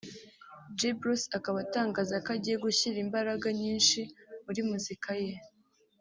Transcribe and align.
G-Bruce 0.77 1.27
akaba 1.37 1.57
atangaza 1.65 2.15
ko 2.25 2.29
agiye 2.35 2.57
gushyira 2.65 2.97
imbaraga 3.05 3.47
nyinshi 3.61 3.99
muri 4.45 4.61
muzika 4.69 5.09
ye 5.23 5.33